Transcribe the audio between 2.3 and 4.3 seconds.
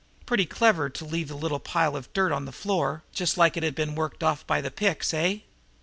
on the floor, just like it had been worked